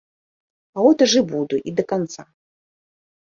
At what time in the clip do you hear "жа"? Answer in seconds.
1.11-1.19